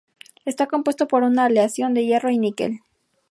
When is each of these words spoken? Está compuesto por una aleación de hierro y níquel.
Está 0.45 0.65
compuesto 0.65 1.07
por 1.07 1.21
una 1.21 1.45
aleación 1.45 1.93
de 1.93 2.05
hierro 2.07 2.31
y 2.31 2.39
níquel. 2.39 2.79